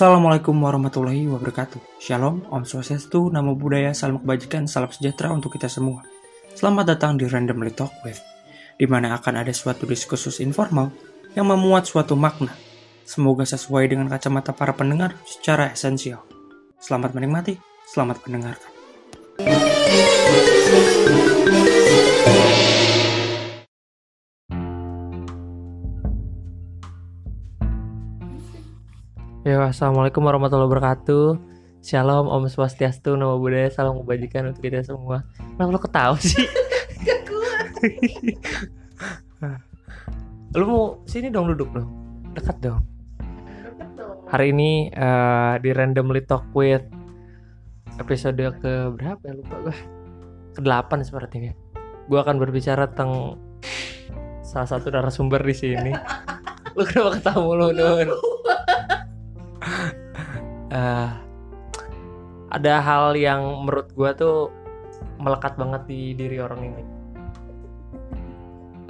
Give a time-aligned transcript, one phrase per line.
[0.00, 2.00] Assalamualaikum warahmatullahi wabarakatuh.
[2.00, 6.00] Shalom, Om Swastiastu, Namo Buddhaya, Salam Kebajikan, Salam Sejahtera untuk kita semua.
[6.56, 8.16] Selamat datang di Randomly Talk With,
[8.80, 10.88] di mana akan ada suatu diskursus informal
[11.36, 12.56] yang memuat suatu makna.
[13.04, 16.24] Semoga sesuai dengan kacamata para pendengar secara esensial.
[16.80, 17.60] Selamat menikmati,
[17.92, 18.72] selamat mendengarkan.
[29.40, 31.40] Ya, assalamualaikum warahmatullahi wabarakatuh.
[31.80, 35.24] Shalom, Om Swastiastu, Namo Buddhaya, salam kebajikan untuk kita semua.
[35.56, 36.44] Kenapa lo ketawa sih?
[40.60, 41.88] lu mau sini dong duduk dong,
[42.36, 42.84] dekat dong.
[44.28, 46.84] Hari ini eh, di Randomly Talk with
[47.96, 49.76] episode ke berapa ya lupa gue.
[50.52, 51.56] Ke delapan sepertinya.
[52.12, 53.40] Gue akan berbicara tentang
[54.44, 55.96] salah satu narasumber di sini.
[56.76, 58.29] lu kenapa ketawa mulu Nun?
[60.70, 61.08] Eh,
[62.50, 64.50] ada hal yang menurut gua tuh
[65.18, 66.84] melekat banget di diri orang ini.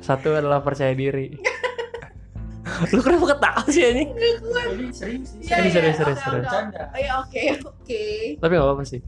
[0.00, 1.36] Satu adalah percaya diri.
[2.94, 4.10] Lu kenapa ketawa sih anjing?
[4.16, 6.48] Serius, Iya, Serius, iya, serius, oke, serius, serius.
[6.48, 6.80] oke.
[6.96, 8.04] Iya, oke, oke.
[8.40, 9.00] Tapi gak apa-apa sih.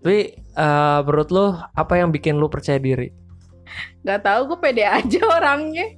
[0.00, 3.08] Tapi eh, menurut lu apa yang bikin lu percaya diri?
[4.04, 5.92] Gak tahu gue pede aja orangnya.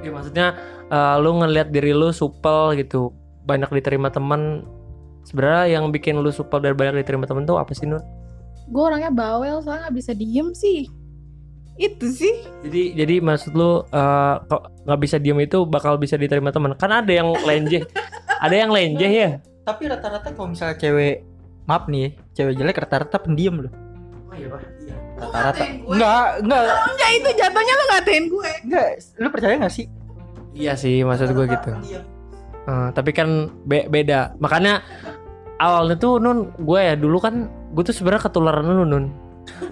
[0.00, 0.46] Ya maksudnya
[0.88, 3.12] eh, lu ngelihat diri lu supel gitu,
[3.44, 4.64] banyak diterima teman.
[5.30, 8.02] Sebenarnya yang bikin lu supel dan banyak diterima teman tuh apa sih Nun?
[8.66, 10.90] Gue orangnya bawel soalnya nggak bisa diem sih.
[11.74, 12.34] Itu sih.
[12.60, 16.74] Jadi jadi maksud lu eh, kok nggak bisa diem itu bakal bisa diterima teman?
[16.74, 17.86] Kan ada yang lenjeh,
[18.44, 19.30] ada yang lenjeh ya.
[19.62, 21.22] Tapi rata-rata kalau misalnya cewek,
[21.64, 23.72] maaf nih, cewek jelek rata-rata pendiam loh.
[24.26, 24.60] Oh iya pak.
[25.14, 25.62] Rata-rata.
[25.62, 25.92] ngatain gue.
[25.94, 28.50] Enggak, enggak, Enggak itu jatuhnya lo ngatain gue.
[28.66, 28.88] enggak.
[29.16, 29.86] Lu percaya gak sih?
[30.50, 31.70] Iya sih maksud gue gitu.
[32.60, 33.28] Eh, tapi kan
[33.64, 34.34] be- beda.
[34.36, 34.82] Makanya
[35.60, 39.12] awalnya tuh Nun gue ya dulu kan gue tuh sebenarnya ketularan lu Nun.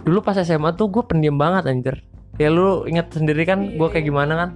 [0.04, 1.96] Dulu pas SMA tuh gue pendiam banget anjir.
[2.36, 4.50] Ya lu ingat sendiri kan gue kayak gimana kan?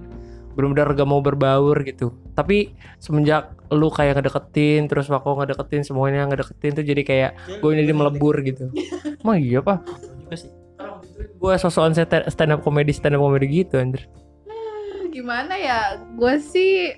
[0.53, 2.13] Bener-bener gak mau berbaur gitu.
[2.37, 7.91] Tapi semenjak lu kayak ngedeketin terus Wako ngedeketin semuanya ngedeketin tuh jadi kayak gue jadi
[7.91, 8.69] melebur gitu.
[9.25, 9.81] Emang iya pak?
[10.23, 10.51] juga sih.
[11.37, 11.93] Gue sosokan
[12.29, 14.05] stand up comedy stand up comedy gitu anjir.
[15.13, 16.01] Gimana ya?
[16.17, 16.93] Gue sih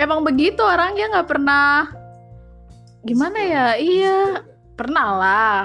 [0.00, 2.03] emang begitu orangnya nggak pernah.
[3.04, 3.66] Gimana ya?
[3.76, 4.44] Iya,
[4.74, 5.60] pernah lah.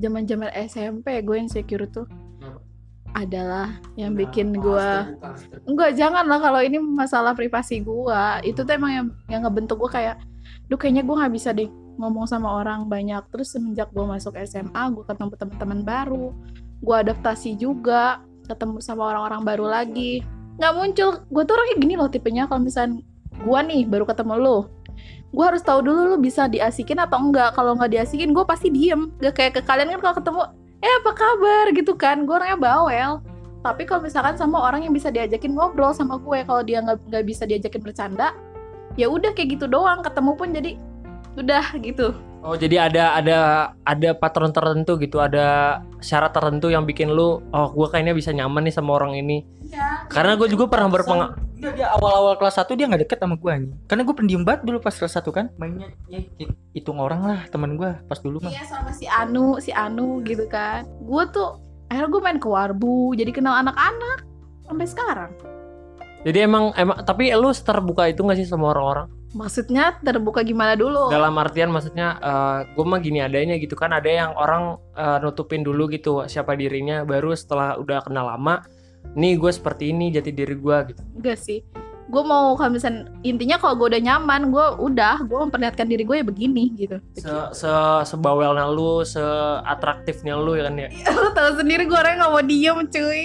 [0.00, 2.08] Zaman-zaman SMP gue insecure tuh
[3.10, 4.88] adalah yang bikin gue
[5.66, 8.38] Enggak, jangan lah kalau ini masalah privasi gua.
[8.42, 10.16] Itu tuh emang yang, yang ngebentuk gua kayak,
[10.70, 11.68] duh kayaknya gua nggak bisa deh
[11.98, 13.22] ngomong sama orang banyak.
[13.34, 16.26] Terus semenjak gua masuk SMA, gua ketemu teman-teman baru,
[16.82, 20.22] gua adaptasi juga, ketemu sama orang-orang baru lagi.
[20.58, 23.02] Nggak muncul, gua tuh orangnya gini loh tipenya kalau misalnya
[23.42, 24.56] gua nih baru ketemu lo,
[25.30, 27.54] gua harus tahu dulu lu bisa diasikin atau enggak.
[27.54, 29.10] Kalau nggak diasikin, gua pasti diem.
[29.22, 30.40] Gak kayak ke kalian kan kalau ketemu,
[30.82, 32.22] eh apa kabar gitu kan.
[32.26, 33.12] Gua orangnya bawel
[33.60, 37.24] tapi kalau misalkan sama orang yang bisa diajakin ngobrol sama gue kalau dia nggak nggak
[37.28, 38.32] bisa diajakin bercanda
[38.96, 40.70] ya udah kayak gitu doang ketemu pun jadi
[41.36, 43.38] udah gitu Oh jadi ada ada
[43.84, 48.64] ada patron tertentu gitu, ada syarat tertentu yang bikin lu, oh gue kayaknya bisa nyaman
[48.64, 49.44] nih sama orang ini.
[49.68, 51.38] ya Karena gue juga pernah berpengalaman.
[51.54, 53.70] Enggak, dia awal-awal kelas 1 dia nggak deket sama gua nih.
[53.84, 55.46] Karena gue pendiam banget dulu pas kelas 1 kan.
[55.54, 58.50] Mainnya ya hit- hitung orang lah teman gua pas dulu mah.
[58.50, 63.12] iya sama si Anu si Anu gitu kan gue tuh akhirnya gue main ke warbu
[63.12, 64.22] jadi kenal anak-anak
[64.62, 65.30] sampai sekarang
[66.20, 69.08] Jadi emang emang tapi lu terbuka itu gak sih sama orang-orang?
[69.30, 72.18] maksudnya terbuka gimana dulu Dalam artian maksudnya
[72.66, 77.02] gue mah gini adanya gitu kan ada yang orang eh, nutupin dulu gitu siapa dirinya
[77.02, 78.62] baru setelah udah kenal lama,
[79.14, 81.02] nih gue seperti ini jati diri gue gitu.
[81.18, 81.60] enggak sih.
[82.10, 86.16] Gue mau kalau misalnya intinya kalau gue udah nyaman gue udah gue memperlihatkan diri gue
[86.18, 86.98] ya begini gitu.
[87.14, 87.70] Se se
[88.06, 89.22] sebawelnya lu, se
[89.62, 90.88] atraktifnya lu ya kan ya.
[91.22, 93.24] lo tau sendiri gue orangnya nggak mau diem cuy.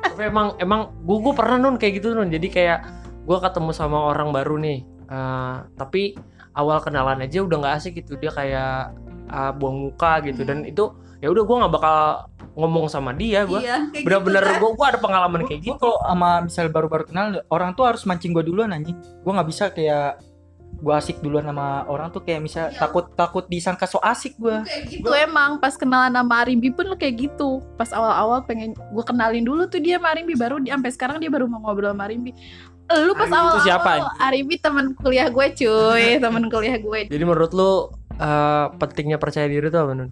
[0.00, 2.28] Tapi emang emang gue gue pernah nun kayak gitu nun.
[2.28, 2.78] Jadi kayak
[3.24, 6.14] gue ketemu sama orang baru nih Eh, tapi
[6.54, 8.14] awal kenalan aja udah nggak asik gitu.
[8.22, 8.94] Dia kayak
[9.26, 10.46] ah, buang muka gitu.
[10.46, 11.98] Dan itu ya udah gue nggak bakal
[12.58, 14.60] ngomong sama dia gue iya, kayak bener-bener gitu kan.
[14.60, 18.02] gue gue ada pengalaman kayak Gua gitu kalau sama misal baru-baru kenal orang tuh harus
[18.04, 18.98] mancing gua duluan anjing.
[19.22, 20.18] Gua nggak bisa kayak
[20.80, 22.78] gua asik duluan sama orang tuh kayak misal Iya.
[22.78, 24.62] takut takut disangka so asik gua.
[24.64, 29.04] kayak gitu emang pas kenalan sama Arimbi pun lo kayak gitu pas awal-awal pengen gue
[29.04, 32.08] kenalin dulu tuh dia sama Arimbi baru di sampai sekarang dia baru mau ngobrol sama
[32.08, 32.32] Arimbi
[32.90, 37.52] lu pas awal itu siapa, Arimbi teman kuliah gue cuy teman kuliah gue jadi menurut
[37.54, 37.86] lu
[38.18, 40.10] eh, pentingnya percaya diri tuh apa nun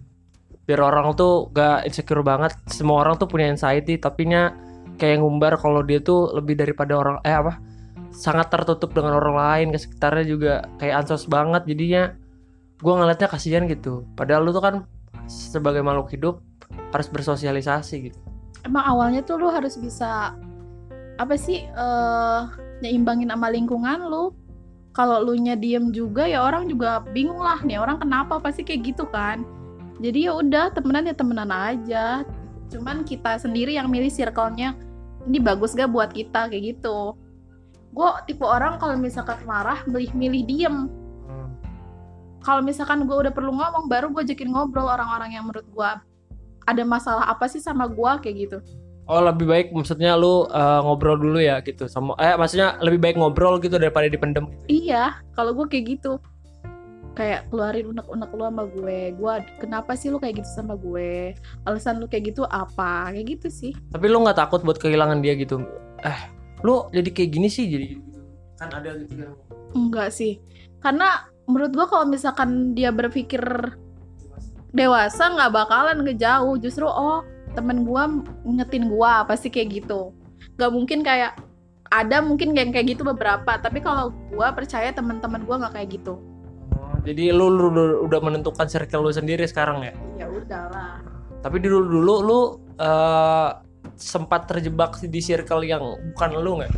[0.69, 2.53] biar orang tuh gak insecure banget.
[2.69, 4.53] Semua orang tuh punya anxiety tapi nya
[5.01, 7.57] kayak ngumbar kalau dia tuh lebih daripada orang eh apa
[8.13, 11.65] sangat tertutup dengan orang lain ke sekitarnya juga kayak ansos banget.
[11.65, 12.13] Jadinya
[12.85, 14.05] gue ngeliatnya kasihan gitu.
[14.13, 14.75] Padahal lu tuh kan
[15.25, 16.35] sebagai makhluk hidup
[16.93, 18.19] harus bersosialisasi gitu.
[18.61, 20.37] Emang awalnya tuh lu harus bisa
[21.17, 22.41] apa sih eh
[22.85, 24.37] nyeimbangin sama lingkungan lu?
[24.93, 27.81] Kalau lu nya diem juga ya orang juga bingung lah nih.
[27.81, 28.37] Orang kenapa?
[28.37, 29.41] Pasti kayak gitu kan
[29.99, 32.23] jadi ya udah temenan ya temenan aja.
[32.71, 34.75] Cuman kita sendiri yang milih circle-nya.
[35.27, 37.13] Ini bagus gak buat kita kayak gitu.
[37.91, 40.77] Gue tipe orang kalau misalkan marah milih-milih diem.
[42.39, 45.91] Kalau misalkan gue udah perlu ngomong baru gue ajakin ngobrol orang-orang yang menurut gue
[46.63, 48.57] ada masalah apa sih sama gue kayak gitu.
[49.09, 51.91] Oh lebih baik maksudnya lu eh, ngobrol dulu ya gitu.
[51.91, 56.21] Sama eh maksudnya lebih baik ngobrol gitu daripada dipendem iya kalau gue kayak gitu
[57.17, 58.99] kayak keluarin unek-unek lu sama gue.
[59.15, 61.33] Gue kenapa sih lu kayak gitu sama gue?
[61.65, 63.13] Alasan lu kayak gitu apa?
[63.13, 63.71] Kayak gitu sih.
[63.93, 65.63] Tapi lu nggak takut buat kehilangan dia gitu?
[66.03, 66.19] Eh
[66.63, 67.87] lu jadi kayak gini sih jadi
[68.59, 69.31] kan ada gitu kan?
[69.75, 70.39] Enggak sih.
[70.83, 73.41] Karena menurut gue kalau misalkan dia berpikir
[74.75, 76.55] dewasa nggak bakalan ngejauh.
[76.59, 77.23] Justru oh
[77.57, 78.03] temen gue
[78.45, 80.15] ngetin gue pasti kayak gitu.
[80.59, 81.39] Nggak mungkin kayak
[81.89, 83.57] ada mungkin yang kayak gitu beberapa.
[83.57, 86.38] Tapi kalau gue percaya teman-teman gue nggak kayak gitu
[87.05, 89.93] jadi lu, lu- lu udah menentukan circle lu sendiri sekarang ya?
[90.19, 92.39] Ya udahlah tapi dulu dulu lu
[92.79, 93.49] eh,
[93.99, 95.83] sempat terjebak di circle yang
[96.15, 96.73] bukan lu nggak?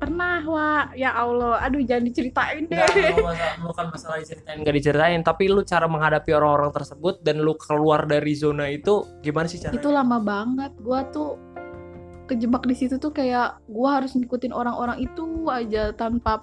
[0.00, 1.60] Pernah wa ya allah.
[1.60, 2.78] Aduh jangan diceritain deh.
[2.80, 5.20] Nggak, masalah, bukan masalah diceritain nggak diceritain.
[5.20, 9.76] Tapi lu cara menghadapi orang-orang tersebut dan lu keluar dari zona itu gimana sih caranya?
[9.76, 10.72] itu lama banget.
[10.80, 11.36] Gua tuh
[12.26, 16.42] kejebak di situ tuh kayak gua harus ngikutin orang-orang itu aja tanpa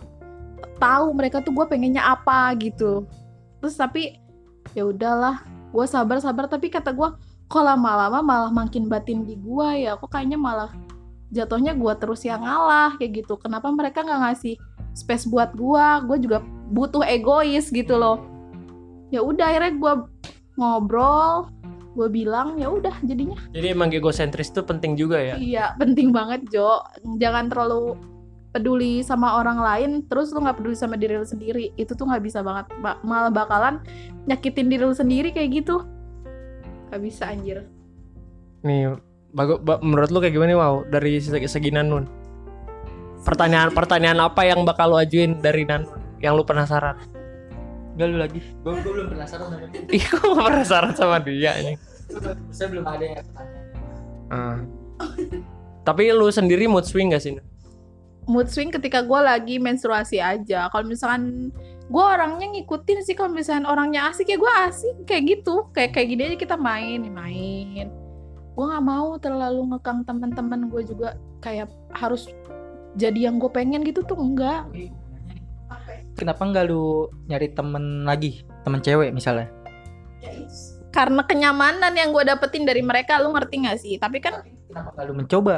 [0.77, 3.05] tahu mereka tuh gue pengennya apa gitu.
[3.61, 4.17] Terus tapi
[4.75, 7.09] ya udahlah gue sabar sabar tapi kata gue
[7.47, 9.95] kok lama-lama malah makin batin di gue ya?
[9.97, 10.71] Kok kayaknya malah
[11.31, 13.35] jatuhnya gue terus yang ngalah kayak gitu.
[13.39, 14.55] Kenapa mereka nggak ngasih
[14.97, 16.39] space buat gue gue juga
[16.73, 18.23] butuh egois gitu loh.
[19.13, 19.93] Ya udah akhirnya gue
[20.57, 21.47] ngobrol
[21.97, 23.41] gue bilang ya udah jadinya.
[23.57, 25.35] Jadi emang egosentris tuh penting juga ya?
[25.41, 26.85] Iya, penting banget Jo.
[27.17, 27.97] Jangan terlalu
[28.49, 31.71] peduli sama orang lain, terus lu nggak peduli sama diri lu sendiri.
[31.75, 32.71] Itu tuh nggak bisa banget.
[32.79, 33.83] Ba- malah bakalan
[34.25, 35.83] nyakitin diri lu sendiri kayak gitu.
[36.87, 37.67] Gak bisa anjir.
[38.59, 38.95] nih
[39.29, 42.07] bagu- ba- menurut lu kayak gimana nih wow dari segi, segi Nanun
[43.21, 45.87] pertanyaan pertanyaan apa yang bakal lu ajuin dari Nanun
[46.19, 46.95] yang lu penasaran
[47.93, 48.41] Enggak lu lagi.
[48.61, 49.81] Gue belum penasaran sama dia.
[49.89, 51.73] Ih, kok gak penasaran sama dia ini
[52.49, 53.65] Saya belum ada yang pertanyaan.
[54.27, 54.57] Ah.
[55.83, 57.45] tapi lu sendiri mood swing gak sih Nun?
[58.27, 60.67] Mood swing ketika gue lagi menstruasi aja.
[60.67, 61.55] Kalau misalkan
[61.87, 65.71] gue orangnya ngikutin sih kalau misalkan orangnya asik ya gue asik kayak gitu.
[65.71, 67.87] Kayak kayak gini aja kita main, main.
[68.51, 72.27] Gue nggak mau terlalu ngekang teman-teman gue juga kayak harus
[72.99, 74.67] jadi yang gue pengen gitu tuh enggak.
[76.19, 78.43] Kenapa enggak lu nyari temen lagi?
[78.67, 79.47] Temen cewek misalnya.
[80.87, 85.05] karena kenyamanan yang gue dapetin dari mereka lu ngerti gak sih tapi kan Kenapa enggak
[85.05, 85.55] lu mencoba?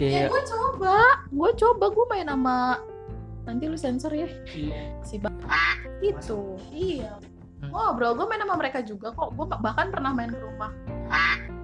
[0.00, 0.96] Ya Kayak gue coba.
[1.32, 2.58] Gue coba gue main sama
[3.46, 4.28] nanti lu sensor ya.
[5.06, 5.36] Si bang
[6.04, 7.16] itu iya.
[7.56, 7.72] Hmm.
[7.72, 9.32] ngobrol gue main sama mereka juga kok.
[9.32, 10.70] Gue bahkan pernah main ke rumah.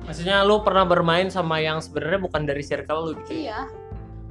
[0.02, 3.70] Maksudnya lu pernah bermain sama yang sebenarnya bukan dari circle lu gitu iya.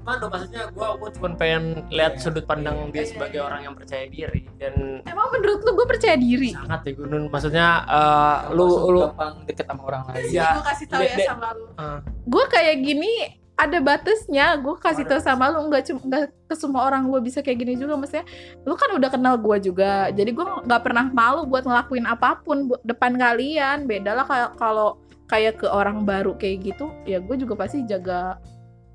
[0.01, 4.49] Mana maksudnya gua gua cuma pengen lihat sudut pandang dia sebagai orang yang percaya diri
[4.57, 6.57] dan emang menurut lu gue percaya diri?
[6.57, 10.25] Sangat ya Gunun maksudnya eh, lu lu gampang deket sama orang lain.
[10.33, 10.49] Iya.
[10.57, 11.65] gue kasih tahu ya sama lu.
[11.77, 11.99] Ah.
[12.01, 13.13] gue kayak gini
[13.61, 14.57] ada batasnya.
[14.57, 17.77] Gue kasih tahu sama lu nggak cuma nggak ke semua orang gue bisa kayak gini
[17.77, 17.93] juga.
[17.93, 18.25] Maksudnya
[18.65, 20.09] lu kan udah kenal gue juga.
[20.09, 23.85] Jadi gue nggak pernah malu buat ngelakuin apa pun depan kalian.
[23.85, 24.25] Beda lah
[24.57, 24.97] kalau
[25.29, 28.41] kayak ke orang baru kayak gitu ya gue juga pasti jaga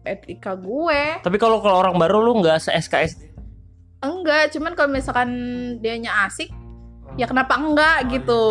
[0.05, 1.23] etika gue.
[1.23, 3.27] Tapi kalau kalau orang baru lu nggak se SKS
[4.05, 5.31] enggak cuman kalau misalkan
[5.81, 6.53] dianya asik
[7.17, 8.45] ya kenapa enggak Oh, gitu.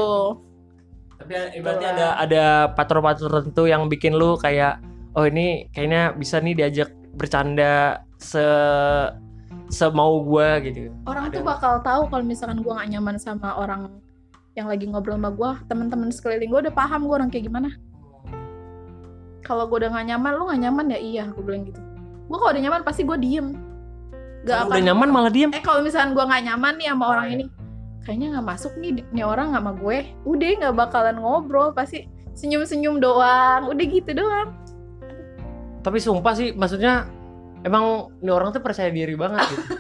[1.16, 2.46] Tapi berarti ada ada
[2.76, 4.82] patron-patron tertentu yang bikin lu kayak
[5.16, 8.44] oh ini kayaknya bisa nih diajak bercanda se
[9.72, 10.94] semau gua gitu.
[11.10, 13.90] Orang tuh bakal tahu kalau misalkan gue nggak nyaman sama orang
[14.56, 17.76] yang lagi ngobrol sama gue teman-teman sekeliling gue udah paham gue orang kayak gimana.
[19.44, 20.98] Kalau gue udah gak nyaman lu gak nyaman ya?
[20.98, 21.78] Iya gue bilang gitu.
[22.26, 23.54] Gue kalau udah nyaman pasti gue diem.
[24.48, 25.52] Gak Kalau udah nyaman malah diem.
[25.54, 27.46] Eh kalau misalkan gue gak nyaman nih sama orang ini
[28.06, 29.98] kayaknya nggak masuk nih nih orang nggak sama gue.
[30.24, 31.70] Udah nggak bakalan ngobrol.
[31.76, 33.70] Pasti senyum-senyum doang.
[33.70, 34.65] Udah gitu doang
[35.86, 37.06] tapi sumpah sih maksudnya
[37.62, 39.64] emang ini orang tuh percaya diri banget gitu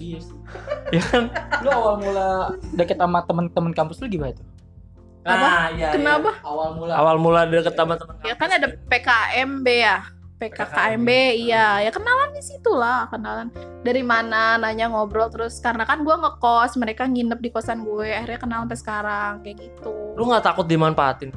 [0.00, 0.32] Iya sih.
[0.96, 1.28] ya kan
[1.60, 2.28] Lu awal mula
[2.72, 4.42] deket sama temen-temen kampus lu gimana tuh?
[5.22, 5.76] Apa?
[5.76, 6.40] iya, Kenapa?
[6.40, 6.92] Awal mula.
[6.96, 9.96] awal mula deket sama teman ya kan ada PKMB ya
[10.40, 13.52] PKKMB iya ya kenalan di situ lah kenalan
[13.84, 18.40] dari mana nanya ngobrol terus karena kan gue ngekos mereka nginep di kosan gue akhirnya
[18.40, 21.30] kenal sampai sekarang kayak gitu Lu nggak takut dimanfaatin?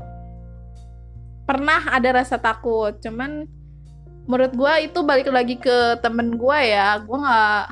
[1.44, 3.44] pernah ada rasa takut cuman
[4.24, 7.00] menurut gue itu balik lagi ke temen gue ya.
[7.04, 7.64] Gue nggak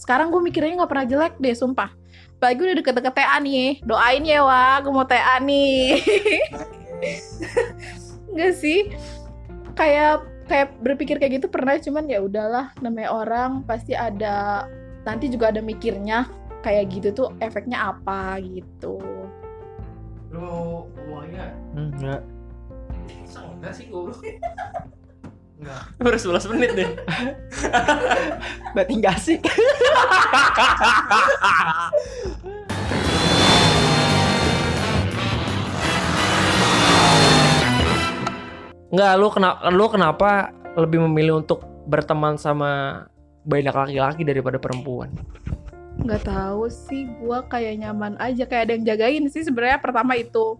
[0.00, 1.92] sekarang gue mikirnya nggak pernah jelek deh sumpah.
[2.40, 6.00] Apalagi udah deket-deket TA nih doain ya wah gue mau TA nih.
[8.32, 8.88] Enggak sih?
[9.76, 14.66] Kayak kayak berpikir kayak gitu pernah cuman ya udahlah namanya orang pasti ada
[15.06, 16.26] nanti juga ada mikirnya
[16.64, 18.98] kayak gitu tuh efeknya apa gitu.
[20.32, 22.22] Lu ngomongnya Enggak.
[23.30, 24.10] enggak sih gue
[25.60, 25.92] Enggak.
[26.00, 26.88] Baru 11 menit deh.
[28.74, 29.40] Berarti nggak asik.
[38.90, 43.04] Enggak, lu kenapa lu kenapa lebih memilih untuk berteman sama
[43.46, 45.14] banyak laki-laki daripada perempuan?
[46.00, 50.56] nggak tahu sih gua kayak nyaman aja kayak ada yang jagain sih sebenarnya pertama itu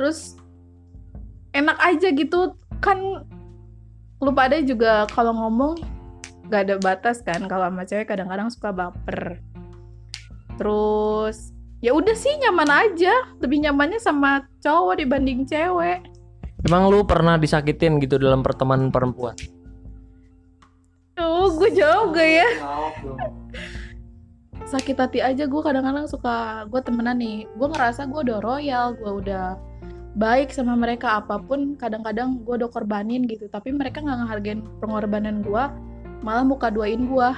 [0.00, 0.40] terus
[1.52, 3.28] enak aja gitu kan
[4.24, 5.76] lu pada juga kalau ngomong
[6.48, 7.44] nggak ada batas kan.
[7.44, 9.38] Kalau sama cewek kadang-kadang suka baper.
[10.56, 11.52] Terus
[11.84, 13.12] ya udah sih nyaman aja.
[13.44, 16.00] Lebih nyamannya sama cowok dibanding cewek.
[16.64, 19.36] Emang lu pernah disakitin gitu dalam pertemanan perempuan?
[21.44, 22.48] tuh gue jawab gak ya?
[24.64, 27.44] Sakit hati aja gue kadang-kadang suka gue temenan nih.
[27.60, 29.60] Gue ngerasa gue udah royal gue udah
[30.14, 33.50] baik sama mereka apa pun kadang-kadang gue udah korbanin gitu.
[33.50, 35.64] Tapi mereka nggak ngehargain pengorbanan gue
[36.24, 37.30] malah muka duain gue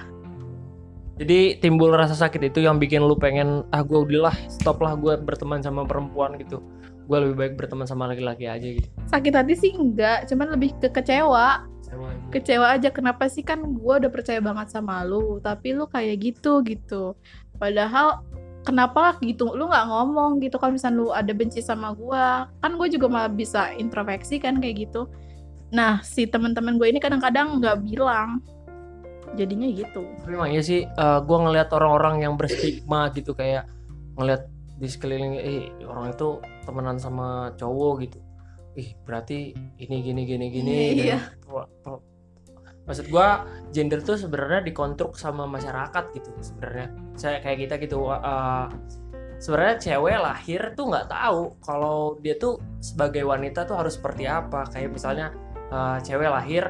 [1.16, 5.16] Jadi timbul rasa sakit itu yang bikin lu pengen ah gue udahlah stop lah gue
[5.16, 6.60] berteman sama perempuan gitu.
[7.08, 8.88] Gue lebih baik berteman sama laki-laki aja gitu.
[9.08, 11.64] sakit hati sih enggak cuman lebih ke kecewa.
[12.34, 12.92] Kecewa aja.
[12.92, 13.40] Kenapa sih?
[13.40, 17.16] Kan gue udah percaya banget sama lu tapi lu kayak gitu gitu.
[17.56, 18.20] Padahal
[18.66, 19.54] kenapa gitu?
[19.54, 23.30] Lu nggak ngomong gitu kalau misalnya lu ada benci sama gue kan gue juga malah
[23.30, 25.06] bisa introspeksi kan kayak gitu.
[25.70, 28.42] Nah si teman-teman gue ini kadang-kadang nggak bilang.
[29.38, 30.02] Jadinya gitu.
[30.26, 33.70] Tapi emang iya sih gue ngelihat orang-orang yang berstigma gitu kayak
[34.18, 38.18] ngelihat di sekeliling eh orang itu temenan sama cowok gitu.
[38.76, 40.76] Ih, berarti ini gini gini gini
[41.08, 41.32] Iya.
[41.86, 41.96] dan
[42.86, 46.86] Maksud gua gender tuh sebenarnya dikonstruk sama masyarakat gitu sebenarnya.
[47.18, 48.66] Saya kayak kita gitu eh,
[49.42, 54.64] sebenarnya cewek lahir tuh nggak tahu kalau dia tuh sebagai wanita tuh harus seperti apa.
[54.70, 55.26] Kayak misalnya
[55.68, 56.64] eh, cewek lahir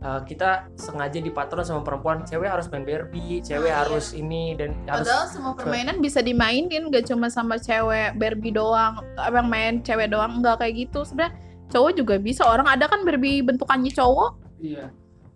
[0.00, 3.80] eh, kita sengaja dipatron sama perempuan cewek harus main Barbie cewek Ah, iya.
[3.84, 9.04] harus ini dan harus Padahal semua permainan bisa dimainin gak cuma sama cewek Barbie doang
[9.20, 11.36] Abang main cewek doang Enggak kayak gitu Sebenarnya
[11.68, 14.88] cowok juga bisa Orang ada kan Barbie bentukannya cowok iya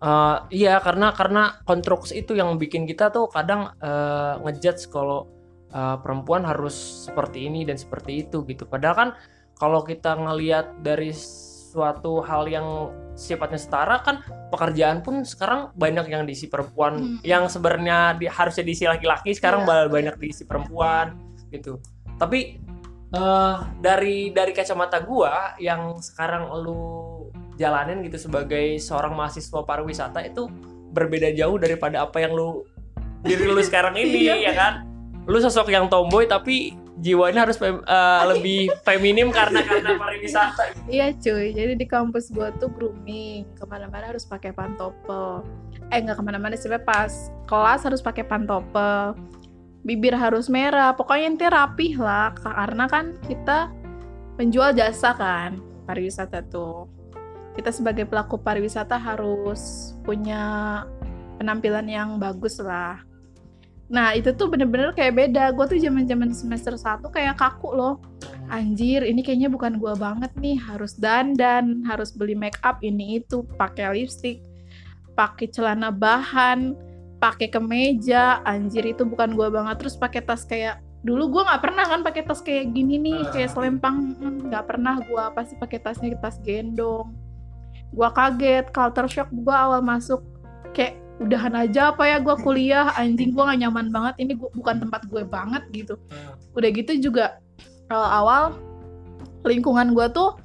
[0.04, 5.32] Eh, iya karena karena konstruksi itu yang bikin kita tuh kadang eh, ngejudge kalau
[5.73, 6.76] eh, perempuan harus
[7.08, 9.08] seperti ini dan seperti itu gitu padahal kan
[9.56, 14.20] kalau kita ngelihat dari suatu hal yang sifatnya setara kan
[14.52, 17.18] pekerjaan pun sekarang banyak yang diisi perempuan Hmm.
[17.25, 19.68] yang sebenarnya di, harusnya diisi laki-laki sekarang Iya.
[19.73, 21.16] malah banyak diisi perempuan
[21.49, 21.80] gitu
[22.20, 22.61] tapi
[23.14, 27.13] eh dari dari kacamata gua yang sekarang lu
[27.54, 30.50] jalanin gitu sebagai seorang mahasiswa pariwisata itu
[30.90, 32.62] berbeda jauh daripada apa yang lu
[33.23, 34.50] diri lu sekarang ini Iya.
[34.50, 34.75] ya kan?
[35.25, 40.70] Lu sosok yang tomboy tapi jiwanya harus fem- eh, lebih feminim karena karena pariwisata.
[40.87, 43.49] Iya cuy, jadi di kampus gua tuh grooming.
[43.56, 45.42] Ke mana-mana harus pakai pantopel
[45.92, 47.12] Eh nggak ke mana-mana sih pas
[47.44, 49.12] kelas harus pakai pantopel
[49.84, 53.68] Bibir harus merah, pokoknya intinya rapih lah Karena kan kita
[54.40, 56.88] penjual jasa kan pariwisata tuh
[57.54, 60.82] Kita sebagai pelaku pariwisata harus punya
[61.38, 62.99] penampilan yang bagus lah.
[63.94, 65.54] Nah itu tuh bener-bener kayak beda.
[65.54, 68.00] Gue tuh zaman zaman semester 1 kayak kaku loh.
[68.49, 70.56] Anjir ini kayaknya bukan gua banget nih.
[70.56, 74.40] Harus dandan harus beli make up ini itu pakai lipstick
[75.14, 76.75] pakai celana bahan
[77.23, 78.42] pakai kemeja.
[78.44, 79.84] Anjir itu bukan gua banget.
[79.84, 83.30] Terus pakai tas kayak dulu gua nggak pernah kan pakai tas kayak gini nih Ah.
[83.32, 84.16] kayak selempang.
[84.16, 87.24] Mm, nggak pernah gua pasti pakai tasnya tas gendong
[87.94, 90.20] gua kaget culture shock gua awal masuk.
[90.74, 94.82] Kayak udahan aja apa ya gua kuliah anjing gua nggak nyaman banget ini gua, bukan
[94.82, 95.94] tempat gue banget gitu.
[96.58, 97.38] Udah gitu juga
[97.88, 98.58] awal-awal
[99.44, 100.40] lingkungan gue tuh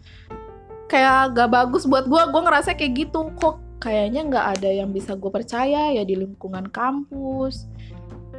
[0.91, 5.15] kayak gak bagus buat gue gue ngerasa kayak gitu kok kayaknya nggak ada yang bisa
[5.15, 7.69] gue percaya ya di lingkungan kampus.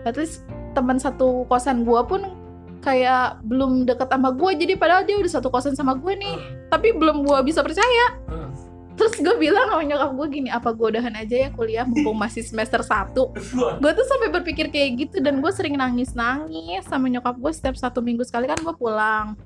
[0.04, 0.44] At least
[0.76, 2.36] teman satu kosan gue pun
[2.80, 6.36] kayak belum deket sama gue jadi padahal dia udah satu kosan sama gue nih.
[6.68, 8.20] Tapi belum gue bisa percaya
[8.98, 12.42] terus gue bilang sama nyokap gue gini apa gue udahan aja ya kuliah mumpung masih
[12.44, 13.16] semester 1
[13.80, 17.76] gue tuh sampai berpikir kayak gitu dan gue sering nangis nangis sama nyokap gue setiap
[17.78, 19.38] satu minggu sekali kan gue pulang.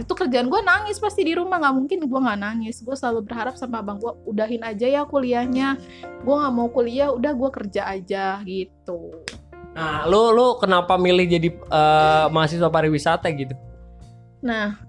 [0.00, 2.80] Itu kerjaan gue nangis pasti di rumah nggak mungkin gue nggak nangis.
[2.80, 5.76] Gue selalu berharap sama abang gue udahin aja ya kuliahnya.
[6.24, 9.12] Gue nggak mau kuliah udah gue kerja aja gitu.
[9.76, 13.54] Nah, lu lu kenapa milih jadi eh, mahasiswa pariwisata gitu?
[14.40, 14.80] nah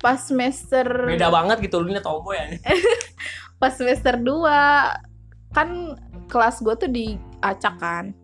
[0.00, 2.56] pas semester Beda banget gitu lu ini tomboy ya.
[3.60, 5.68] pas semester 2 kan
[6.26, 8.16] kelas gue tuh diacak kan.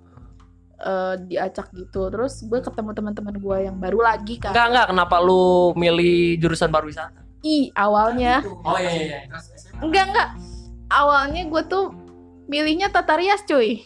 [0.76, 5.16] Eh, diacak gitu terus gue ketemu teman-teman gue yang baru lagi kan Enggak enggak kenapa
[5.24, 7.24] lu milih jurusan pariwisata?
[7.46, 8.42] i awalnya.
[8.66, 9.18] Oh iya iya.
[9.78, 10.28] enggak enggak.
[10.86, 12.06] Awalnya gue tuh
[12.46, 13.82] milihnya tata rias cuy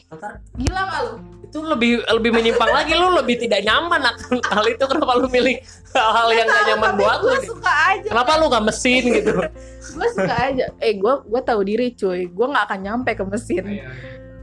[0.60, 1.14] gila gak lu
[1.50, 2.94] Itu lebih lebih menyimpang lagi.
[2.94, 4.86] Lu lebih tidak nyaman akan hal itu.
[4.86, 5.58] Kenapa lu milih
[5.90, 7.34] hal-hal yang gak nyaman buat lu?
[7.42, 8.06] suka aja.
[8.06, 9.34] Kenapa lu gak mesin gitu?
[9.98, 10.70] gue suka aja.
[10.78, 12.30] Eh gue gue tahu diri cuy.
[12.30, 13.82] Gue nggak akan nyampe ke mesin.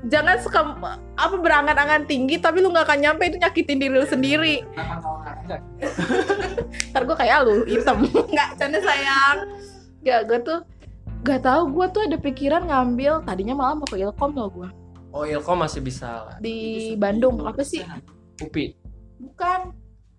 [0.03, 0.59] Jangan suka
[1.15, 3.23] apa berangan-angan tinggi tapi lu nggak akan nyampe.
[3.31, 4.67] Itu nyakitin diri lu sendiri.
[6.91, 8.03] Ntar gue kayak lu hitam.
[8.35, 9.47] Nggak canda sayang.
[10.03, 10.59] Gak gue tuh
[11.23, 11.71] gak tahu.
[11.71, 14.86] Gue tuh ada pikiran ngambil tadinya malah mau ke ilkom loh gue
[15.17, 16.35] Oh Ilkom masih bisa lah.
[16.37, 17.81] di Bandung apa sih?
[18.37, 18.77] UPI,
[19.17, 19.73] bukan.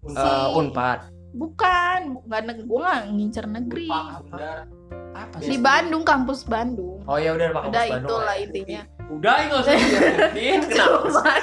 [0.05, 1.07] Eh, Unpad.
[1.31, 2.19] bukan.
[2.27, 3.87] Nggak neg gue nggak ngincer negeri.
[3.87, 7.03] Apa di Bandung kampus Bandung.
[7.05, 8.43] Oh ya udah Pak udah Kampus Bandung itulah lah ya.
[8.43, 8.81] intinya.
[9.09, 10.61] Udah enggak usah dijelasin.
[10.69, 11.01] Kenapa?
[11.07, 11.43] Cuman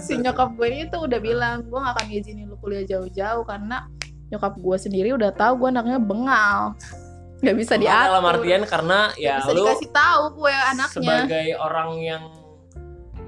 [0.00, 3.84] si nyokap gue ini tuh udah bilang gue gak akan ngizinin lu kuliah jauh-jauh karena
[4.26, 6.72] nyokap gue sendiri udah tahu gue anaknya bengal.
[7.36, 10.92] Nggak bisa diatur Dalam artian karena Nggak ya bisa lu dikasih tahu gue anaknya.
[10.96, 12.22] sebagai orang yang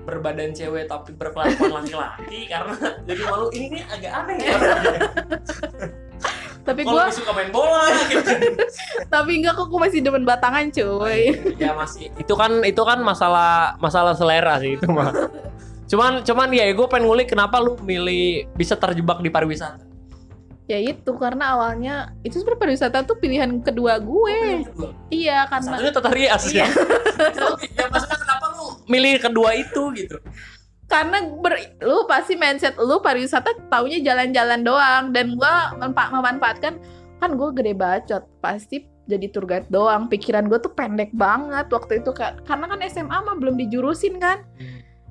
[0.08, 4.56] berbadan cewek tapi berkelakuan laki-laki karena jadi malu ini nih agak aneh ya.
[6.68, 8.28] tapi Kalau gue suka main bola gitu.
[9.14, 13.76] tapi enggak kok gue masih demen batangan cuy ya masih itu kan itu kan masalah
[13.80, 15.12] masalah selera sih itu mah.
[15.88, 19.88] Cuman cuman ya gue pengen ngulik kenapa lu milih bisa terjebak di pariwisata.
[20.68, 24.68] ya itu karena awalnya itu sebenarnya pariwisata tuh pilihan kedua gue
[25.08, 26.68] iya karena Satunya tata rias Iya.
[26.68, 27.56] ya.
[27.72, 28.18] ya maksudnya
[28.88, 30.18] milih kedua itu gitu?
[30.88, 35.12] karena ber- lu pasti mindset lu pariwisata taunya jalan-jalan doang.
[35.12, 36.80] Dan gua mempa- memanfaatkan
[37.20, 40.08] kan gue gede bacot pasti jadi tour guide doang.
[40.08, 42.48] Pikiran gue tuh pendek banget waktu itu Kak.
[42.48, 44.48] karena kan SMA mah belum dijurusin kan?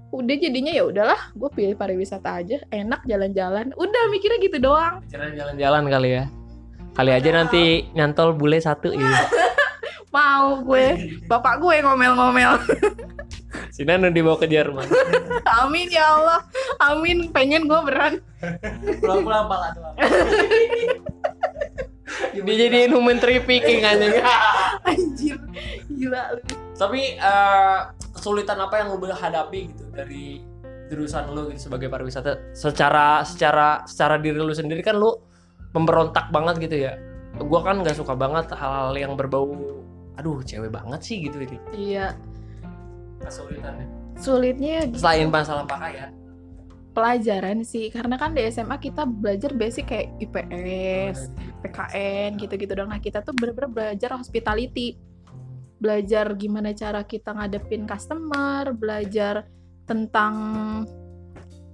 [0.09, 2.57] Udah jadinya ya udahlah gue pilih pariwisata aja.
[2.73, 3.69] Enak jalan-jalan.
[3.77, 5.05] Udah mikirnya gitu doang.
[5.13, 6.25] Jalan-jalan kali ya.
[6.97, 9.13] Kali aja nanti nyantol bule satu ya.
[10.15, 11.21] mau gue.
[11.29, 12.57] Bapak gue ngomel-ngomel
[13.71, 14.87] Si Nanu dibawa ke Jerman.
[15.63, 16.39] amin ya Allah
[16.81, 18.19] amin pengen gue beran
[19.01, 19.95] Pulang-pulang pala doang.
[22.37, 24.15] Dijadiin human trafficking anjing.
[24.87, 25.37] anjir
[25.91, 26.41] gila lu
[26.77, 27.79] Tapi eh,
[28.13, 30.41] kesulitan apa yang lu hadapi gitu dari
[30.87, 35.11] jurusan lu gitu sebagai pariwisata secara secara secara diri lu sendiri kan lu
[35.75, 36.95] memberontak banget gitu ya.
[37.37, 39.53] Gua kan nggak suka banget hal-hal yang berbau
[40.17, 41.57] aduh cewek banget sih gitu ini.
[41.77, 42.17] iya
[43.21, 43.87] Kesulitannya.
[44.17, 46.09] sulitnya Selain masalah pakaian.
[46.97, 51.29] pelajaran sih karena kan di SMA kita belajar basic kayak IPS,
[51.61, 52.89] PKN gitu-gitu dong.
[52.89, 54.97] Nah kita tuh bener-bener belajar hospitality,
[55.77, 59.45] belajar gimana cara kita ngadepin customer, belajar
[59.85, 60.33] tentang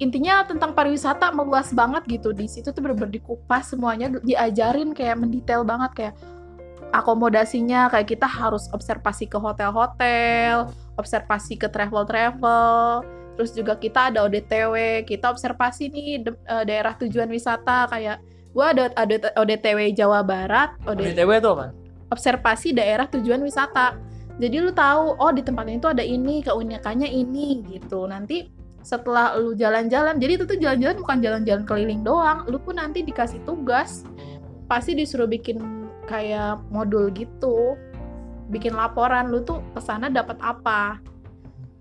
[0.03, 5.63] intinya tentang pariwisata meluas banget gitu di situ tuh bener-bener dikupas semuanya diajarin kayak mendetail
[5.63, 6.13] banget kayak
[6.93, 13.01] akomodasinya kayak kita harus observasi ke hotel-hotel, observasi ke travel-travel,
[13.33, 18.21] terus juga kita ada ODTW kita observasi nih de- eh, daerah tujuan wisata kayak
[18.53, 21.65] gua ada ada ODTW Jawa Barat OD, BTW itu apa?
[22.13, 23.97] observasi daerah tujuan wisata.
[24.37, 28.05] Jadi lu tahu oh di tempat ini tuh ada ini keunikannya ini gitu.
[28.05, 28.49] Nanti
[28.85, 32.45] setelah lu jalan-jalan jadi itu tuh jalan-jalan bukan jalan-jalan keliling doang.
[32.45, 34.05] Lu pun nanti dikasih tugas
[34.69, 37.77] pasti disuruh bikin kayak modul gitu
[38.51, 40.99] bikin laporan lu tuh ke sana dapat apa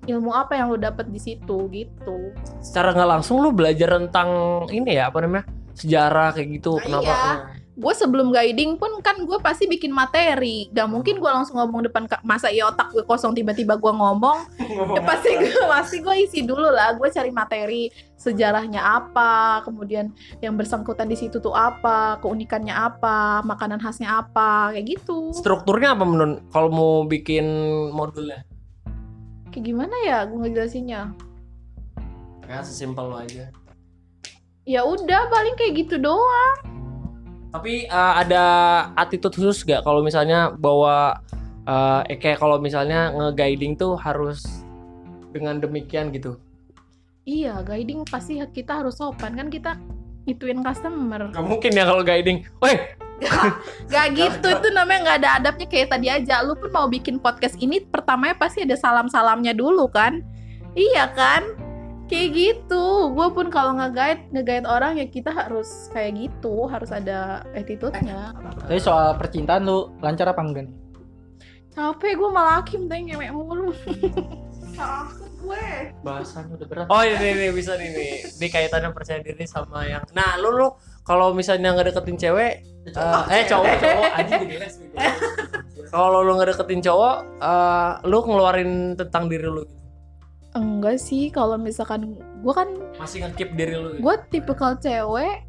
[0.06, 4.28] ilmu apa yang lu dapat di situ gitu Secara nggak langsung lu belajar tentang
[4.70, 6.76] ini ya apa namanya sejarah kayak gitu.
[6.78, 7.06] Nah, Kenapa?
[7.06, 7.22] iya.
[7.72, 10.68] Gue sebelum guiding pun kan gue pasti bikin materi.
[10.76, 14.38] Gak mungkin gue langsung ngomong depan masa iya otak gue kosong tiba-tiba gue ngomong.
[14.96, 16.96] Ya pasti gue pasti gue isi dulu lah.
[16.96, 20.12] Gue cari materi sejarahnya apa kemudian
[20.44, 25.32] yang bersangkutan di situ tuh apa keunikannya apa makanan khasnya apa kayak gitu.
[25.32, 27.44] Strukturnya apa menurut kalau mau bikin
[27.92, 28.44] modulnya?
[29.52, 31.12] kayak gimana ya gue ngejelasinnya?
[32.48, 33.52] Ya sesimpel lo aja.
[34.62, 36.71] ya udah paling kayak gitu doang
[37.52, 38.44] Tapi eh, ada
[38.96, 41.20] attitude khusus gak kalau misalnya bawa
[41.62, 44.42] eh kayak kalau misalnya nge-guiding tuh harus
[45.30, 46.34] dengan demikian gitu.
[47.22, 49.78] Iya, guiding pasti kita harus sopan kan kita
[50.26, 51.30] ituin customer.
[51.30, 52.42] Gak mungkin ya kalau guiding.
[52.58, 52.98] Weh,
[53.92, 56.42] Gak gitu, itu namanya nggak ada adabnya kayak tadi aja.
[56.42, 60.22] Lu pun mau bikin podcast ini, pertamanya pasti ada salam-salamnya dulu kan?
[60.74, 61.42] Iya kan?
[62.10, 62.84] Kayak gitu.
[63.14, 68.36] Gue pun kalau nge-guide, nge-guide orang ya kita harus kayak gitu, harus ada attitude-nya.
[68.66, 70.76] Tapi soal percintaan lu lancar apa enggak nih?
[71.72, 73.72] Capek gue malah hakim tanya ngemek mulu.
[75.42, 75.90] Gue.
[76.06, 76.86] Bahasannya udah berat.
[76.86, 78.12] Oh ini nih bisa nih nih.
[78.38, 80.06] Ini kaitannya percaya diri sama yang.
[80.14, 80.68] Nah lu lu
[81.02, 84.94] kalau misalnya ngedeketin cewek, eh, eh cowok cowok anjing jadi les gitu.
[85.92, 89.81] Kalau lu ngedeketin cowok, eh, lu ngeluarin tentang diri lu gitu.
[90.52, 92.68] Enggak sih, kalau misalkan gue kan
[93.00, 94.04] Masih ngekip diri lu gitu.
[94.04, 95.48] gue tipikal cewek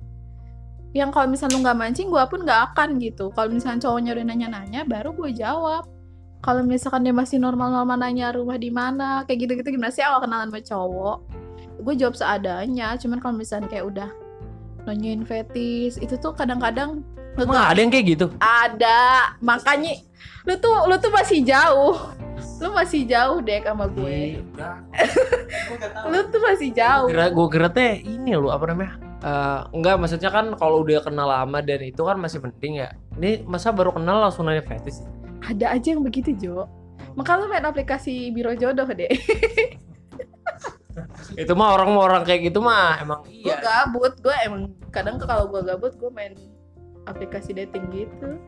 [0.93, 3.33] yang kalau misalnya lu nggak mancing gue pun nggak akan gitu.
[3.33, 5.89] Kalau misalnya cowoknya udah nanya-nanya baru gue jawab.
[6.43, 10.05] Kalau misalkan dia masih normal-normal nanya rumah di mana kayak gitu-gitu gimana sih?
[10.05, 11.17] Awal kenalan sama cowok.
[11.81, 14.09] Gue jawab seadanya cuman kalau misalnya kayak udah
[14.85, 17.01] nanyain fetis itu tuh kadang-kadang
[17.33, 18.25] Emang ada yang kayak gitu?
[18.37, 19.33] ada.
[19.41, 19.97] Makanya
[20.43, 21.95] lu tuh lu tuh masih jauh.
[22.61, 24.39] Lu masih jauh deh sama gue.
[26.11, 27.11] Lu tuh masih jauh.
[27.11, 28.95] Kira gue kira teh ini lu apa namanya?
[29.19, 32.95] Eh, enggak maksudnya kan kalau udah kenal lama dan itu kan masih penting ya.
[33.19, 35.03] Ini masa baru kenal langsung nanya fetish?
[35.43, 36.67] ada aja yang begitu Jo.
[37.13, 39.11] Maka lu main aplikasi biro jodoh deh.
[41.41, 43.59] Itu mah orang orang kayak gitu mah emang gue iya.
[43.59, 44.13] gabut.
[44.23, 46.33] Gue emang kadang kalau gue gabut gue main
[47.03, 48.39] aplikasi dating gitu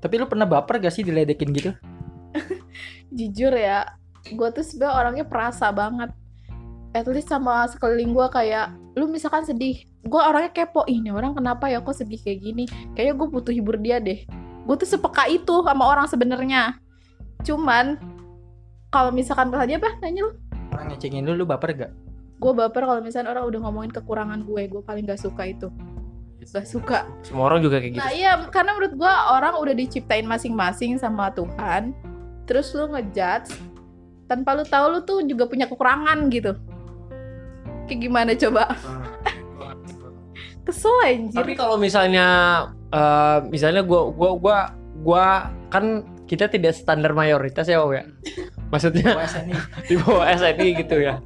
[0.00, 1.72] Tapi lu pernah baper gak sih diledekin gitu?
[3.16, 3.90] jujur ya
[4.30, 6.12] gue tuh sebenarnya orangnya perasa banget.
[6.90, 11.68] At least sama sekeliling gue kayak lu misalkan sedih gue orangnya kepo ini orang kenapa
[11.68, 12.64] ya kok sedih kayak gini?
[12.96, 14.24] Kayaknya gue butuh hibur dia deh.
[14.66, 16.76] Gue tuh sepeka itu sama orang sebenarnya
[17.40, 17.96] cuman
[18.92, 19.96] kalau misalkan tadi apa?
[20.02, 20.32] Nanya lu.
[20.74, 21.92] Orang ngecengin lu, lu baper gak?
[22.40, 25.68] gue baper kalau misalnya orang udah ngomongin kekurangan gue gue paling gak suka itu
[26.40, 28.02] gak suka Semua orang juga kayak gitu.
[28.02, 31.92] Nah iya, karena menurut gua orang udah diciptain masing-masing sama Tuhan.
[32.48, 33.54] Terus lu ngejudge
[34.30, 36.54] tanpa lu tahu lu tuh juga punya kekurangan gitu.
[37.90, 38.70] Kayak gimana coba?
[40.66, 41.38] Kesel anjir.
[41.42, 42.26] Tapi kalau misalnya
[42.94, 44.58] eh, misalnya gua gua gua
[45.02, 45.26] gua
[45.70, 48.06] kan kita tidak standar mayoritas ya Wow ya.
[48.72, 49.18] Maksudnya
[49.90, 51.18] di bawah SNI gitu ya.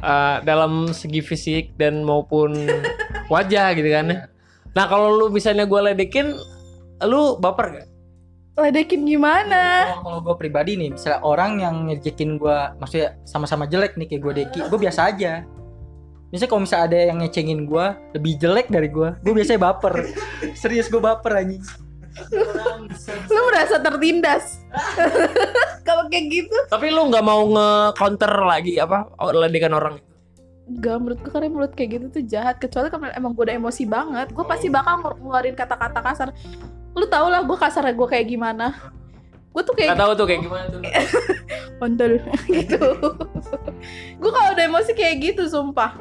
[0.00, 2.52] Eh, dalam segi fisik dan maupun
[3.32, 4.06] wajah gitu kan.
[4.12, 4.20] ya.
[4.70, 6.34] Nah, kalau lu misalnya gua ledekin
[7.00, 7.88] lu baper gak?
[8.60, 9.88] Ledekin gimana?
[9.88, 14.20] Kalau- Kalau gue pribadi nih, misalnya orang yang ngejekin gue, maksudnya sama-sama jelek nih kayak
[14.20, 15.48] gue Deki, gue biasa aja.
[16.28, 19.94] Misalnya kalau misalnya ada yang ngecengin gue lebih jelek dari gue, gue biasanya baper.
[20.60, 21.64] Serius gue baper anjing.
[23.26, 24.60] Lu merasa tertindas.
[25.88, 26.56] Kalau kayak gitu.
[26.68, 29.96] Tapi lu nggak mau nge-counter lagi apa ledekan orang?
[30.78, 32.62] Gak menurut gue karena mulut kayak gitu tuh jahat.
[32.62, 36.28] Kecuali kalau emang gue udah emosi banget Gue pasti bakal ngeluarin kata-kata kasar.
[36.94, 38.78] Lu tau lah gue kasar gue kayak gimana.
[39.50, 40.80] Gue tuh kayak Gak tahu tuh kayak gimana tuh.
[41.82, 42.12] ondel
[42.54, 42.78] gitu.
[44.20, 45.98] Gue kalau udah emosi kayak gitu sumpah.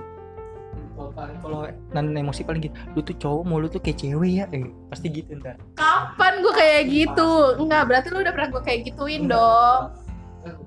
[0.94, 1.60] Kalau paling- kalau
[1.96, 5.08] nan emosi paling gitu, lu tuh cowok mau lu tuh kayak cewek ya, eh, pasti
[5.08, 5.56] gitu ntar.
[5.74, 7.32] kapan gue kayak gitu?
[7.56, 9.96] enggak berarti lu udah pernah gue kayak gituin dong.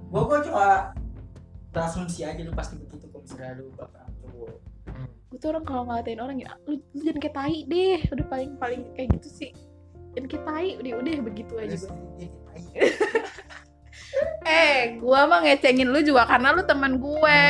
[0.08, 0.96] Gue gue cuma
[1.68, 4.54] berasumsi aja lu pasti begitu kalau misalnya lu baper cowok.
[5.32, 8.00] gue tuh orang kalau ngatain orang ya lu, lu jangan kayak tai deh.
[8.10, 9.50] Udah paling paling kayak gitu sih.
[10.12, 11.90] Jangan kayak tai udah udah begitu aja gue
[14.44, 17.42] eh gue mah ngecengin lu juga karena lu teman gue.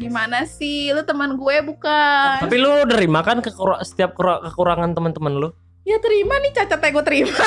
[0.00, 0.90] Gimana sih?
[0.90, 2.42] Lu teman gue bukan.
[2.42, 5.50] Tapi lu nerima kan kekur- setiap kura- kekurangan teman-teman lu?
[5.82, 7.42] ya terima nih cacatnya gue terima.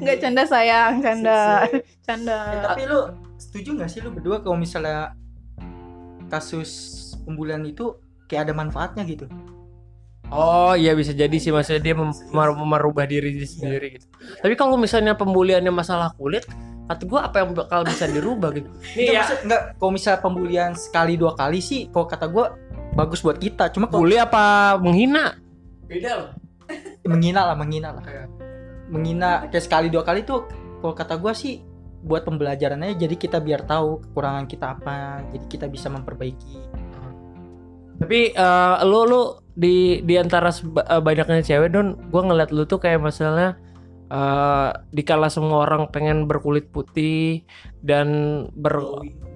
[0.00, 1.64] Nggak canda sayang canda.
[2.04, 2.38] canda.
[2.52, 3.00] Eh, tapi lu
[3.50, 5.18] setuju gak sih lu berdua kalau misalnya
[6.30, 6.70] kasus
[7.26, 7.98] pembulian itu
[8.30, 9.26] kayak ada manfaatnya gitu?
[10.30, 14.06] Oh iya bisa jadi sih maksudnya dia mem- mer- merubah diri dia sendiri gitu.
[14.38, 16.46] Tapi kalau misalnya pembuliannya masalah kulit,
[16.86, 18.70] kata gua apa yang bakal bisa dirubah gitu.
[18.70, 22.54] Enggak, Nih ya, maksud, enggak kalau misalnya pembulian sekali dua kali sih kalau kata gua
[22.94, 23.74] bagus buat kita.
[23.74, 25.34] Cuma kalau bully apa menghina?
[25.90, 26.30] Beda loh.
[27.02, 28.02] menghina lah, menghina lah.
[28.86, 30.46] Menghina kayak sekali dua kali tuh
[30.78, 31.58] kalau kata gua sih
[32.00, 36.56] buat pembelajarannya jadi kita biar tahu kekurangan kita apa, jadi kita bisa memperbaiki.
[38.00, 42.80] Tapi eh, lu lu di di antara eh, banyaknya cewek don, gua ngeliat lu tuh
[42.80, 43.60] kayak masalahnya
[44.10, 47.46] eh dikala semua orang pengen berkulit putih
[47.86, 48.08] dan
[48.58, 48.74] ber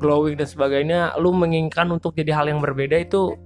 [0.02, 3.38] glowing dan sebagainya, lu menginginkan untuk jadi hal yang berbeda itu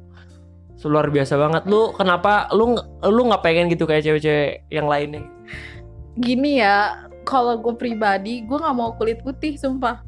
[0.87, 5.27] luar biasa banget lu kenapa lu lu nggak pengen gitu kayak cewek-cewek yang lainnya
[6.19, 10.01] Gini ya, kalau gue pribadi, gue nggak mau kulit putih, sumpah.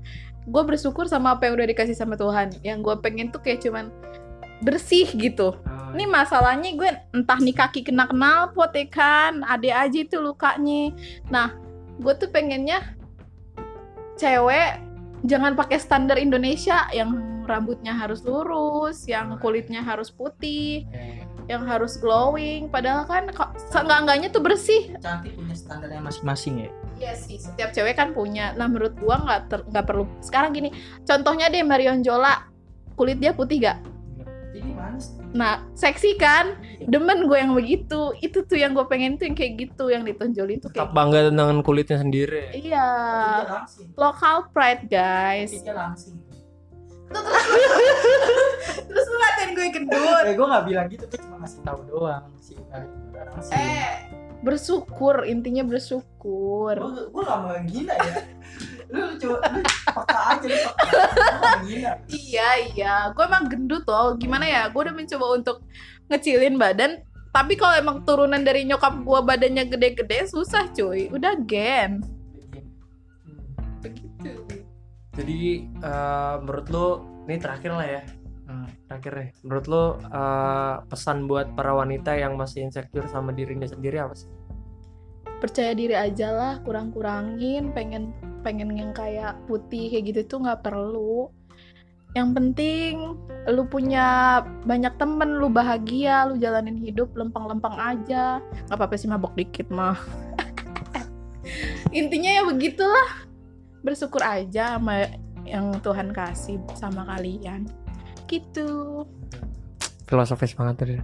[0.48, 2.56] Gue bersyukur sama apa yang udah dikasih sama Tuhan.
[2.64, 3.92] Yang gue pengen tuh kayak cuman
[4.64, 5.52] bersih gitu.
[5.92, 10.96] Ini masalahnya gue entah nih kaki kena knalpot ya kan, ada aja itu lukanya.
[11.28, 11.52] Nah,
[12.00, 12.96] gue tuh pengennya
[14.16, 14.80] cewek
[15.28, 20.87] jangan pakai standar Indonesia yang rambutnya harus lurus, yang kulitnya harus putih,
[21.50, 22.70] yang harus glowing.
[22.70, 24.94] Padahal kan kok seenggak-enggaknya tuh bersih.
[25.02, 28.52] cantik punya standarnya masing-masing ya Iya sih, setiap cewek kan punya.
[28.54, 30.04] Nah, menurut gua nggak nggak perlu.
[30.20, 30.70] Sekarang gini,
[31.02, 32.44] contohnya deh Marion Jola,
[32.94, 33.80] kulit dia putih gak?
[34.50, 36.58] jadi manis Nah, seksi kan?
[36.90, 38.10] Demen gue yang begitu.
[38.18, 41.18] Itu tuh yang gue pengen tuh yang kayak gitu, yang ditonjolin tuh tetap kayak bangga
[41.30, 42.86] dengan kulitnya sendiri Iya,
[43.94, 45.54] local pride guys.
[45.54, 46.18] Kulitnya langsing
[48.88, 50.23] Terus lu ngatain gue gendut.
[50.23, 53.90] eh gue gak bilang gitu gue cuma ngasih tahu doang sih langsing Eh,
[54.40, 56.75] bersyukur, intinya bersyukur.
[57.07, 58.14] gue gak mau gila ya
[58.90, 61.03] lu coba lu peka aja lu peka
[61.62, 62.94] gila Iya, iya.
[63.11, 64.14] Gue emang gendut loh.
[64.14, 64.66] Gimana ya?
[64.66, 65.57] Gue udah mencoba untuk
[66.07, 66.99] ngecilin badan.
[67.31, 71.07] Tapi kalau emang turunan dari nyokap gue badannya gede-gede, susah cuy.
[71.09, 72.03] Udah gen.
[75.20, 76.87] jadi eh, menurut lu
[77.28, 78.02] ini terakhir lah ya
[78.50, 78.66] Hmm.
[78.90, 84.02] terakhir nih menurut lu eh, pesan buat para wanita yang masih insecure sama dirinya sendiri
[84.02, 84.26] apa sih
[85.40, 87.72] Percaya diri aja lah, kurang-kurangin.
[87.72, 88.12] Pengen
[88.44, 91.33] pengen yang kayak putih kayak gitu tuh nggak perlu.
[92.12, 92.92] Yang penting
[93.48, 98.44] lu punya banyak temen, lu bahagia, lu jalanin hidup lempeng-lempeng aja.
[98.68, 99.96] Gak apa-apa sih mabok dikit mah.
[101.98, 103.30] Intinya ya begitulah.
[103.81, 105.09] Bersyukur aja sama
[105.45, 107.66] yang Tuhan kasih sama kalian.
[108.29, 109.03] Gitu.
[110.11, 110.95] filosofis banget tadi.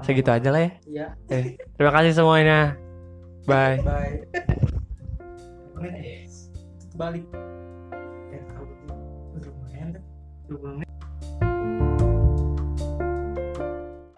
[0.00, 0.70] Segitu aja lah ya.
[0.88, 1.06] Iya.
[1.28, 1.44] Eh,
[1.76, 2.80] terima kasih semuanya.
[3.44, 3.84] Bye.
[3.84, 4.24] Bye.
[6.96, 7.26] Balik
[8.32, 8.40] Ya,
[9.36, 9.88] udah lumayan?
[10.48, 10.83] 20 menit